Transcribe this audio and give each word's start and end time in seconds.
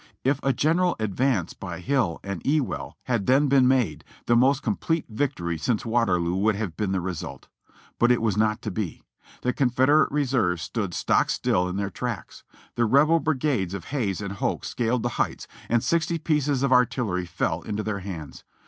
If 0.23 0.39
a 0.41 0.51
general 0.51 0.95
advance 0.99 1.53
by 1.53 1.79
Hill 1.79 2.19
and 2.23 2.41
Ewell 2.43 2.97
had 3.03 3.27
then 3.27 3.47
been 3.47 3.67
made, 3.67 4.03
the 4.25 4.35
most 4.35 4.63
complete 4.63 5.05
victory 5.07 5.59
since 5.59 5.85
Waterloo 5.85 6.33
would 6.37 6.55
have 6.55 6.75
been 6.75 6.91
the 6.91 6.99
result. 6.99 7.49
But 7.99 8.11
it 8.11 8.19
was 8.19 8.35
not 8.35 8.63
to 8.63 8.71
be. 8.71 9.03
The 9.43 9.53
Confederate 9.53 10.11
reserves 10.11 10.63
stood 10.63 10.95
stock 10.95 11.29
still 11.29 11.69
in 11.69 11.75
their 11.75 11.91
tracks. 11.91 12.43
The 12.73 12.85
Rebel 12.85 13.19
brigades 13.19 13.75
of 13.75 13.85
Hays 13.93 14.21
and 14.21 14.33
Hoke 14.33 14.65
scaled 14.65 15.03
the 15.03 15.09
heights, 15.21 15.47
and 15.69 15.83
sixty 15.83 16.17
pieces 16.17 16.63
of 16.63 16.71
artillery 16.71 17.27
fell 17.27 17.61
into 17.61 17.83
their 17.83 17.99
hands. 17.99 18.43